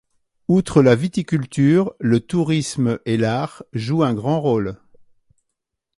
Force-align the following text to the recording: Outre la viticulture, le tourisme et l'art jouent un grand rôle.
Outre 0.47 0.81
la 0.81 0.95
viticulture, 0.95 1.93
le 1.99 2.21
tourisme 2.21 2.97
et 3.05 3.17
l'art 3.17 3.61
jouent 3.73 4.01
un 4.01 4.15
grand 4.15 4.41
rôle. 4.41 4.79